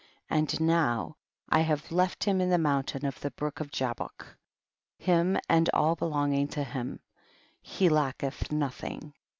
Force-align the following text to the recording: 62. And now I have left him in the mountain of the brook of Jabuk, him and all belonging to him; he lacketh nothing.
62. 0.29 0.31
And 0.63 0.67
now 0.67 1.17
I 1.49 1.59
have 1.59 1.91
left 1.91 2.23
him 2.23 2.41
in 2.41 2.49
the 2.49 2.57
mountain 2.57 3.05
of 3.05 3.19
the 3.19 3.29
brook 3.29 3.59
of 3.59 3.69
Jabuk, 3.69 4.35
him 4.97 5.37
and 5.47 5.69
all 5.75 5.95
belonging 5.95 6.47
to 6.57 6.63
him; 6.63 7.01
he 7.61 7.87
lacketh 7.87 8.51
nothing. 8.51 9.13